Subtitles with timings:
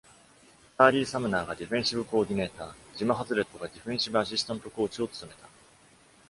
[0.03, 5.47] チャーリー・サムナーがディフェンシブコーディネーター、ジム・ハズレットがディフェンシブアシスタントコーチを務めた。